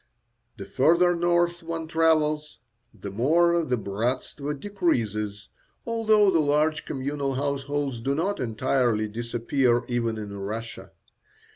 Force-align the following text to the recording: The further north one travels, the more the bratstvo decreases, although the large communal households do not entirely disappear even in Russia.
The 0.57 0.65
further 0.65 1.15
north 1.15 1.61
one 1.61 1.87
travels, 1.87 2.57
the 2.91 3.11
more 3.11 3.61
the 3.63 3.77
bratstvo 3.77 4.59
decreases, 4.59 5.49
although 5.85 6.31
the 6.31 6.39
large 6.39 6.85
communal 6.87 7.35
households 7.35 7.99
do 7.99 8.15
not 8.15 8.39
entirely 8.39 9.07
disappear 9.07 9.83
even 9.87 10.17
in 10.17 10.35
Russia. 10.35 10.89